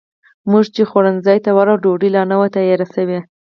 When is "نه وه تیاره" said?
2.31-2.87